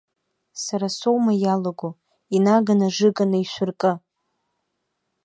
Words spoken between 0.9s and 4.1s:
соума иалаго, инаганы ажыга наишәыркы!